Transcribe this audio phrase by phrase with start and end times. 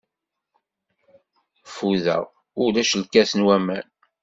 [1.65, 2.23] Ffudeɣ,
[2.63, 3.85] ulac lkas n waman?